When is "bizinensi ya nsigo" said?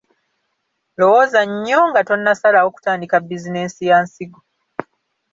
3.19-4.39